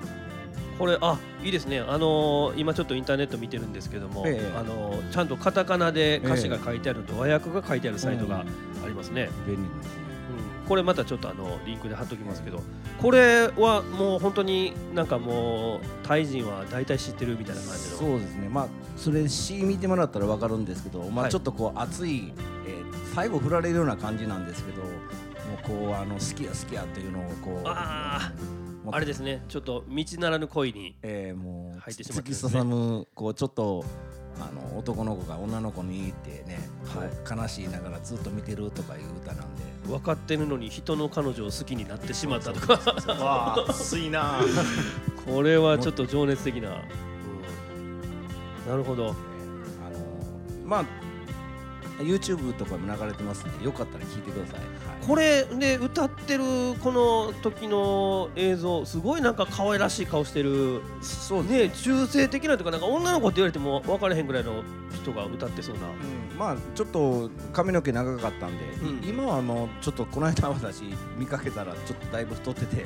[0.82, 1.80] これあいいですね。
[1.80, 4.58] あのー今ちょっとインターネット見てるんですけども、ええ。
[4.58, 9.62] あのーちゃんとカタカナで歌詞が書いてあると、和訳が書いてあるサイトがありますね、便利。
[9.62, 10.02] ですね。
[10.68, 12.64] これまたちょっとあのリンクで貼っときますけど
[13.02, 17.98] これはもう本当になんかもうタイ人は大体知ってるみたいな感じの。
[17.98, 18.50] そうですね。
[18.50, 18.68] まあ
[18.98, 22.34] それ詩見てもらったら分かるんですけど、まあ、はいちょっとこう熱い、
[22.66, 27.68] えー最後振られるような感じなんですけどもうこうあの好きや好きやっていうのをこう
[28.82, 29.44] あもうあれですね。
[29.48, 32.52] ちょっと道ならぬ恋にえーもう入ってしまって突きるんですね。
[32.52, 33.86] 刺さむこうちょっと
[34.40, 37.42] あの男の子が女の子にってね、はい。
[37.42, 39.64] 悲しいながらずっと見てるとかいう歌なんで。
[39.88, 42.74] 分かってるのに人の彼女を好きになってしまったとか。
[43.14, 44.40] わあ熱いな。
[45.26, 46.74] これはちょっと情熱的な、う
[48.68, 48.70] ん。
[48.70, 49.10] なるほど。
[49.10, 49.16] あの
[50.66, 50.86] まあ
[52.02, 54.60] YouTube とかも流れてますんでよかったら聞いてください
[55.08, 56.44] これで歌ってる
[56.80, 61.70] この時の映像すごいなんか可愛らしい顔してるそうね。
[61.70, 65.88] 中性的なというかなんか女の子って言われても分からへんぐらいの人が歌ってそうな。
[65.88, 66.38] うん。
[66.38, 69.10] まあちょっと髪の毛長かったんで、うん。
[69.10, 70.84] 今はもうちょっとこの間私
[71.18, 72.86] 見かけたらちょっとだいぶ太ってて。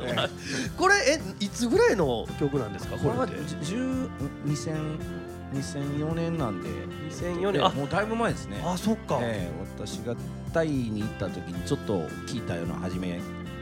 [0.00, 0.16] え
[0.76, 4.08] これえいつぐらいの曲なんですかえこれはこれって10
[4.46, 6.68] 2000 2004年なんで。
[7.10, 8.62] 2004年もうだいぶ前ですね。
[8.64, 10.14] あそっか、ええ私が
[10.52, 13.20] タイに行った時にちょっと聞いたような初め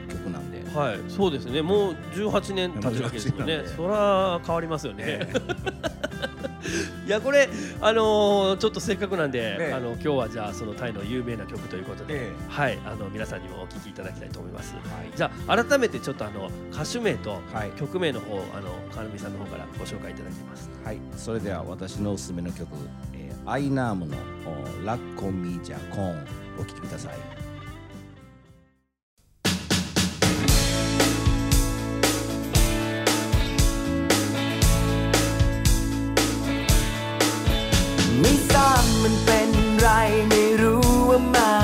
[0.09, 1.63] 曲なんで、はいそうですね。
[1.63, 3.39] もう18年経つわけですよね。
[3.39, 3.69] もう18なんで。
[3.69, 5.33] そら変わりますよね、え
[7.07, 7.49] いやこれ
[7.81, 9.73] あのーちょっとせっかくなんで、ええ。
[9.75, 12.33] あの今日はじゃあそのタイの有名な曲ということで、ええ。
[12.49, 14.75] はいあの皆さんにもお聴きいただきたいと思います。
[14.75, 14.83] はい。
[15.15, 17.71] じゃあ改めてちょっとあの歌手名とはい。
[17.73, 20.71] 曲名の方あの川波さんの方からご紹介いただきます。
[20.85, 22.69] はい、それでは私のおすすめの曲、
[23.13, 26.27] えーアイナームのおラッコンミージャコーン
[26.59, 27.44] お聴きください。
[38.21, 39.49] ไม่ทราบมันเป็น
[39.81, 39.89] ไร
[40.29, 41.64] ไม่รู้ว่ามาไ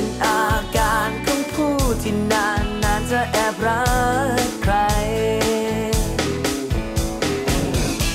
[0.00, 3.82] เป็นอาการของผู้ที่นานนานๆจะแอบรั
[4.46, 4.74] กใคร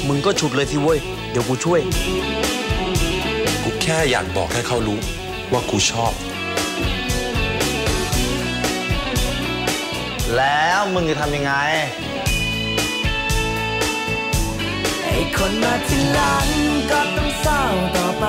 [0.07, 0.99] มึงก็ฉุดเลยสิเว้ย
[1.31, 1.79] เดี๋ยวกูช่วย
[3.63, 4.99] กูแค่อยากบอกให้เขารู้
[5.51, 6.13] ว่ากูชอบ
[10.35, 11.53] แล้วมึงจะทำยังไง
[15.03, 16.47] ไอ้คนมาที่หลัง
[16.91, 17.61] ก็ต้องเศร้า
[17.95, 18.25] ต่อไป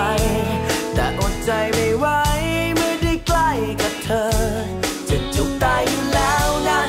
[0.95, 4.27] แต่อดใจไม่ไหวเมื่อได้ใกล้กับเธอ
[5.09, 6.81] จะจุกตายอยู่แล้วนะ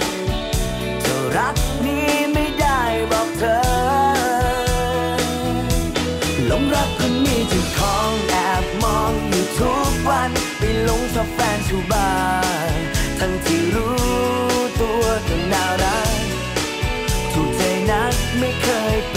[1.01, 2.79] เธอรักนี้ไม่ได้
[3.11, 3.57] บอกเธอ
[6.47, 12.11] หลงรักคนมีเจ้าของแอบมองอยู่ทุกวันไปหลงชอบแฟนชูบ้า
[12.71, 12.73] น
[13.19, 13.97] ทั้งที่รู้
[14.79, 16.19] ตัวก็น่ารัก
[17.33, 19.15] ถูกใจนักไม่เคยเป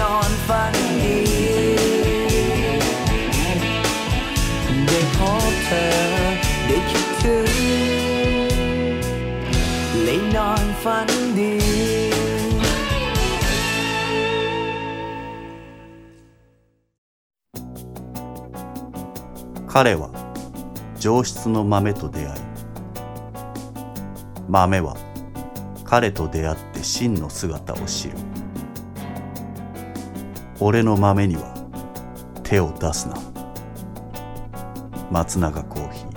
[0.00, 1.18] นอนฝันดี
[4.86, 5.18] ได้พ
[5.50, 5.86] บเธอ
[6.66, 7.50] ได้คิดถึง
[10.02, 11.08] เลยนอนฝัน
[11.38, 11.54] ดี
[19.74, 20.08] 彼は
[21.00, 22.40] 上質の豆と出会い
[24.48, 24.96] 豆は
[25.84, 28.16] 彼と出会って真の姿を知る
[30.61, 31.53] 俺の豆には
[32.43, 33.15] 手を出すな。
[35.09, 36.09] 松永コーヒー。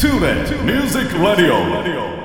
[0.00, 2.15] トゥーレミュージックラディオ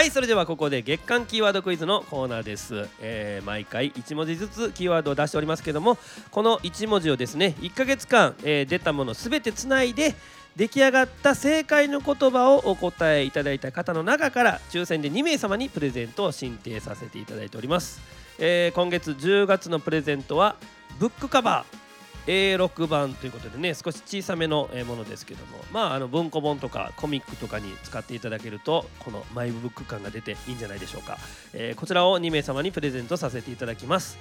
[0.00, 5.98] はいそれではここで月間キーワードクイズのコーナーです、えー毎回1文字ずつキーワードを出しておりますけども
[6.30, 10.14] この1文字をですね1ヶ月間、えー出たものすべてつないで
[10.56, 18.00] 出来上がった正解の言葉をお答えいただいた方の中から抽選で2名様にプレゼントを申請させていただいております、
[18.38, 20.56] えー今月10月のプレゼントは
[20.98, 21.79] ブックカバー。
[22.26, 25.58] A6 版ということでね少し小さめのえーものですけども。
[25.72, 31.18] まああの文庫本とかコミックとかに使っていただけるとこのマイブック感が出ていいんじゃないでしょうか、
[31.52, 34.18] えーこちらを2名様にプレゼントさせていただきます。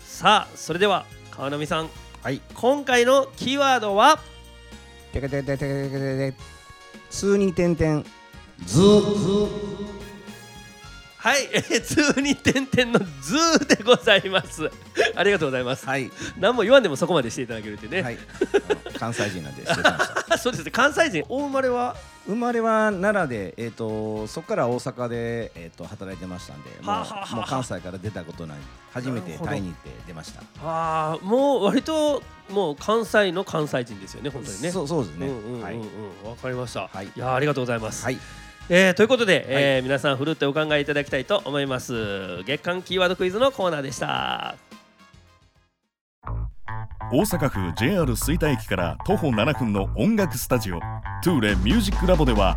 [0.00, 1.88] さあそれでは川波さん。
[2.22, 2.40] はい。
[2.54, 4.18] 今回のキーワードは？
[5.12, 6.36] てけてけてけてけてけ
[7.10, 8.04] 数に点々
[8.64, 8.80] ず
[11.22, 11.80] はい、えー、
[12.14, 14.68] 通に点々のズーでございます。
[15.14, 15.86] ありがとうございます。
[15.86, 16.10] はい。
[16.36, 18.18] 何も言わんでもそこまでしていただけるってね、はい。
[18.98, 19.64] 関西人なんで
[20.36, 21.94] そうですね関西人お生まれは？
[22.26, 26.92] 生まれは奈良で、えー、とそこから大阪で、えー、と働いてましたんでも
[27.32, 28.58] うもう関西から出たことない。
[28.92, 30.40] 初めてタイに行って出ました。
[30.64, 34.70] ああもう割ともう関西の関西人ですよね本当にね。
[34.72, 35.62] そうそうですね、うんうんうんうん。
[35.62, 35.76] はい、
[36.24, 36.88] わかりました。
[36.92, 37.06] はい。
[37.06, 38.04] いやありがとうございます。
[38.04, 38.18] はい、
[38.68, 42.42] えーということで、えー皆さんふるってお考えいただきたいと思います。
[42.44, 44.56] 月間キーワードクイズのコーナーでした。
[47.12, 50.80] 大阪府 JR 吹田駅から徒歩7分の音楽スタジオ
[51.22, 52.56] トゥーレミュージックラボでは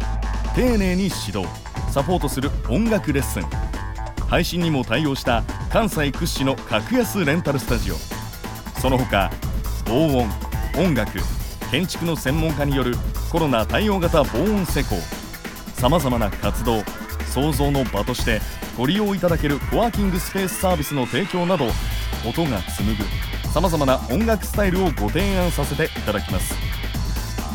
[0.56, 1.46] 丁寧に指導
[1.92, 3.44] サポートする音楽レッスン
[4.30, 7.96] 配信にも対応した関西屈指の格安レンタルスタジオ
[8.80, 9.30] その他
[9.86, 10.30] 防音
[10.82, 11.20] 音楽
[11.70, 12.96] 建築の専門家による
[13.30, 14.96] コロナ対応型防音施工
[15.76, 16.82] さまざまな活動
[17.34, 18.40] 創造の場として
[18.78, 21.66] ご利用いただけるコワーキングスペースサービスの提供など
[22.28, 23.04] 音が紡ぐ
[23.50, 26.56] さまざまな音楽スタイルをご提案させていただきます。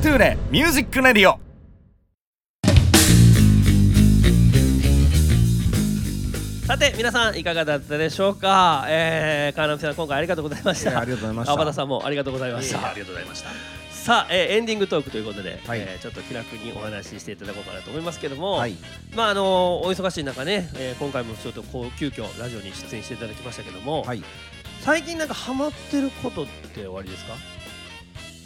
[0.00, 1.40] Tule Music Radio
[6.68, 8.84] さて皆さんいかがだったでしょうか？
[8.88, 11.00] えー、川波さん今回ありがとうございました。
[11.00, 12.90] ありがとうございました川端さんもありがとうございました。
[12.90, 13.50] ありがとうございました
[13.92, 18.76] さあ、えーエンディングトークということで、はいえーちょっと気楽にお話ししていただこうかなと思いますけども、はい
[19.16, 24.22] まああのお忙しい中ね、えー今回もちょっとこう急遽ラジオに出演していただきましたけども、はい
[24.80, 27.34] 最近なんかハマってることって終わりですか？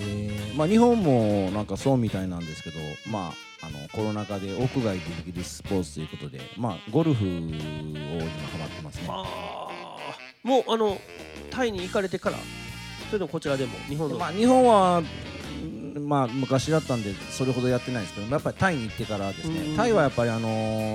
[0.02, 2.76] えーまあ、日本もなんかそうみたいなんですけど、
[3.10, 7.48] まあ、あのコロナ禍で屋外でできるスポーツということで、まあ、ゴルフを今
[8.50, 9.08] ハマってますね。
[10.42, 10.98] もうあの
[11.50, 12.36] タイに行かれてから、
[13.06, 19.54] それともこちらでも日本の、まあ、日本は、うんまあ、昔だったんでそれほどやってないですけどやっぱりタイに行ってからですうん。
[19.54, 20.48] ねタイはやっぱり、あの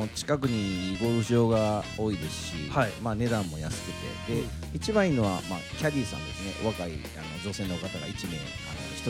[0.06, 2.92] ー近くにゴルフ場が多いですし、はい。
[3.02, 3.92] まあ、値段も安く
[4.28, 4.34] て。
[4.34, 4.50] で、うん。
[4.74, 6.54] 一番いいのは、まあ、キャディーさんですね。
[6.66, 6.94] 若いあ
[7.38, 8.18] の女性の方が1名あの1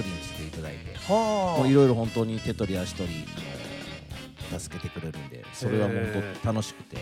[0.02, 3.26] 人にしていただいてはもういろいろ本当に手取り足取り
[4.60, 6.98] 助けてくれるんでそれはもう本当楽しくて。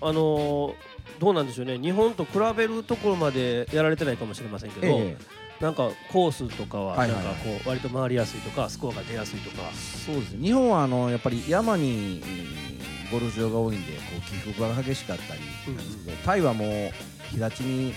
[0.00, 0.74] あのー
[1.20, 5.16] どうなんでしょうね、日本と比べるところまでやられてないかもしれませんけど、え
[5.60, 9.70] なんかコースとかははないんかこう割と回りやすいとかスコアが出やすいとか、
[10.04, 10.44] そうですね。
[10.44, 12.26] 日本はあのやっぱり山にう
[13.08, 15.40] んゴルフ場が多いんでこう起伏が激しかったり
[15.72, 16.68] なんですけど、タイはもう
[17.30, 17.94] 日立に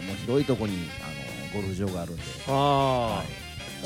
[0.00, 3.26] うんもう広いとこにあのゴルフ場があるんで、あはい。
[3.26, 3.30] あ、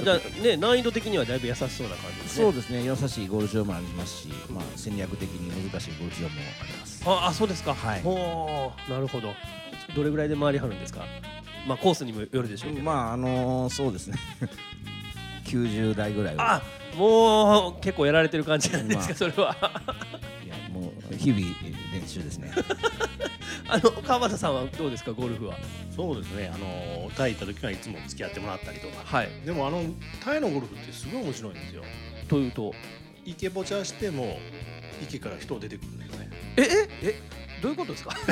[0.02, 2.42] じゃあね難易度的にはだいぶ優しそうな感じですね。
[2.44, 7.02] そうですね優しいゴルフ場もありますし、まあ、戦略的に難しいゴルフ場もあります。
[7.06, 7.74] ああそうですか。
[7.74, 9.32] はいほうなるほど。
[9.94, 11.04] どれぐらいで回りはるんですか？
[11.66, 12.84] まあコースにもよるでしょうけど。
[12.84, 14.18] まああのそうですね
[15.46, 19.56] 90代ぐらいはあもう結構やられてる感じなんですか、まあそれは。
[20.44, 21.40] いやもう日々
[21.92, 22.50] 練習ですね。
[23.76, 25.12] あの川端さんはどうですか？
[25.12, 25.56] ゴルフは。
[25.94, 26.50] そうですね。
[26.52, 29.82] あのタイ行った時はいつも付き合ってもらったりとか、はい、でもあの
[30.24, 31.82] タイのゴルフってすごい面白いんですよ。
[32.28, 32.72] というと？
[33.26, 34.38] 池ぼちゃしても
[35.02, 36.30] 池から人出てくるんですね。
[36.56, 37.20] えええ
[37.60, 38.16] どういうことですか？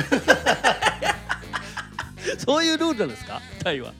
[2.39, 3.39] そういうルールなんですか？
[3.63, 3.93] タイは。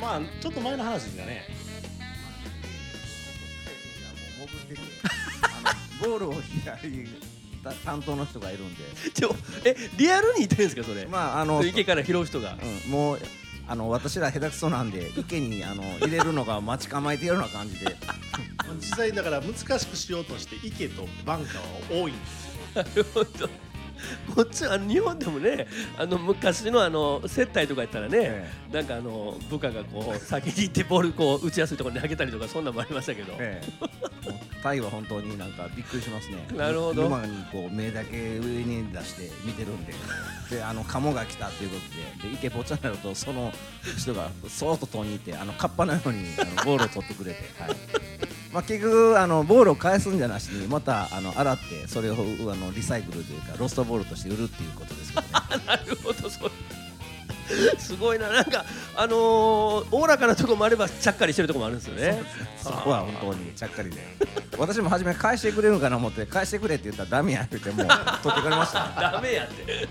[0.00, 1.42] まあちょっと前の話ですがね。
[5.98, 7.08] ボールを左
[7.72, 8.84] 担当の人がいるんで。
[9.12, 13.20] ちょえリアルにいてるんですかそれ、まああの池から拾う人が、うん、もう
[13.68, 17.96] あの私ら下手くそなんで池にあの入れるのが待ち構えてるような感じで。
[18.80, 22.56] 実際だから難しくしようとして池とバンカーは多いんですよ。
[22.74, 23.48] なるほど
[24.34, 25.66] こっちあの日本でもね
[25.96, 33.96] あの昔のあの接待とかやったらね、えなんかあの部下がこう先に行ってボールこう打ちやすいところに投げたりとかそんなんもありましたけど、ええ。
[34.62, 36.46] タイは本当になんかびっくりしますね。
[36.56, 37.04] なるほど。
[37.04, 39.94] 沼にこう目だけ上に出して見てるんで。
[40.50, 41.76] であのカモが来たっていうこ
[42.20, 42.28] とで。
[42.28, 43.52] で池ぽっちゃになるとその
[43.96, 48.05] 人がそーっと遠にいてあのカッパのようにあのボールを取ってくれて、はい
[48.52, 52.16] まあ、結局あのボールを返すんじゃなしにまたあの洗ってそれをあ
[52.54, 55.28] のリサイクルというかロストボールとして売るっていうことですけどね。
[55.66, 56.50] なるほどそう
[57.78, 58.28] すごいな。
[58.28, 58.64] なんか
[58.96, 62.22] あのーおおらかなとこもあればちゃっかりしてるとこもあるんですよね。
[62.62, 63.98] そこは本当にちゃっかりで。
[64.58, 67.86] 私も初め返してくれるかな思って返してくれって言ったらダメや言ってもう
[68.22, 68.90] 取ってくれました。
[69.12, 69.88] ダメやって。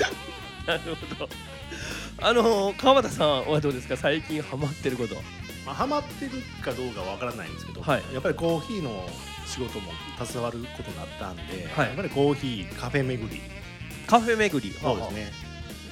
[0.66, 1.28] なるほど。
[2.20, 3.96] あのー川端さんはどうですか？
[3.96, 5.14] 最近ハマってること
[5.64, 8.02] まあ、ハマってるかどうかわからないんですけど、はい。
[8.12, 9.08] やっぱりコーヒーの
[9.46, 9.92] 仕事も
[10.22, 11.42] 携わることになったんで、
[11.74, 11.86] はい。
[11.88, 13.40] やっぱりコーヒーカフェ巡り。
[14.06, 14.74] カフェ巡り。
[14.74, 15.32] そうですね。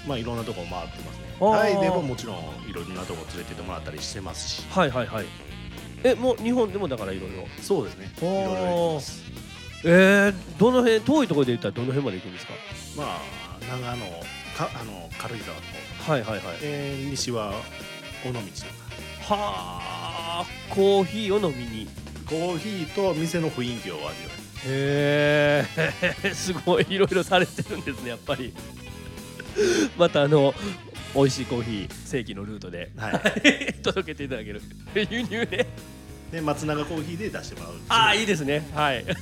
[0.06, 1.22] まあいろんなとこ回ってますね。
[1.40, 2.36] タイでももちろん
[2.68, 4.66] いろんなとこ連れてってもらったりしてますし。
[4.70, 5.26] はいはいはい。
[6.04, 7.46] えもう日本でもだからいろいろ。
[7.62, 8.12] そうですね。
[8.18, 9.22] いろいろやってます。
[9.84, 12.52] えー、どの辺遠いところで言ったらどの辺まで行くんですか？
[12.96, 13.20] まあ
[13.68, 14.06] 長野
[14.56, 15.62] かあの軽井沢の
[16.04, 16.12] 方。
[16.12, 16.56] はいはいはい。
[16.62, 17.54] えー西は
[18.24, 18.42] 尾道とか
[19.22, 19.80] は
[20.42, 21.88] あコーヒーを飲みに。
[22.32, 24.12] コーヒーと店の雰囲気を味わ
[24.64, 25.66] へ
[26.24, 28.54] え すごいいろいろされてるんですねやっぱり。
[29.98, 30.54] またあの
[31.14, 32.90] 美味しいコーヒー正規のルートで。
[32.96, 34.62] い、はい、 届けていただける。
[34.94, 35.66] 輸入ね
[36.32, 38.66] で松永コーヒーで出してもらうああいいですね。
[38.74, 39.04] はい。
[39.04, 39.14] ぜ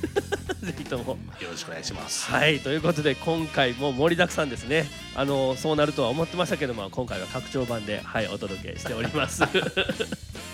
[0.77, 1.17] ひとも。
[1.41, 2.31] よろしくお願いします。
[2.31, 2.59] はい。
[2.61, 4.87] ということで今回も盛りだくさんですね。
[5.13, 9.43] あのそうなるとは思ってましたけども今回は拡張版ではいお届けしております。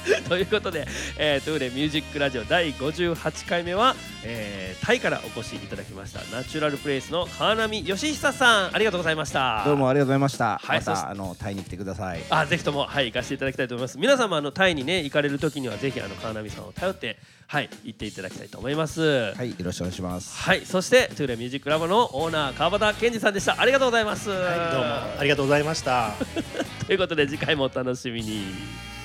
[0.28, 0.88] ということで、
[1.18, 9.64] えー、トゥーレミュージックラジオ第58回目は、えータイからお越しいただきましたナチュラルプレイスの川波義久さんありがとうございました。
[9.66, 11.03] どうもありがとうございました、まはいそして。
[11.03, 12.24] たあのタイに来てください。
[12.30, 13.97] あぜひともはい行かせていただきたいと思います。
[13.97, 17.18] 皆様あのタイにね行かれる時にはぜひあの川波さんを頼って
[17.48, 23.60] はい行っていただきたいと思いますはいよろしくお願いしますはい、そしてトゥーレミュージックラボのオーナー川端健二さんでした。
[23.60, 24.30] ありがとうございます。
[24.30, 24.39] はい
[24.72, 24.86] どうも
[25.20, 26.14] ありがとうございました
[26.86, 28.97] ということで次回もお楽しみに。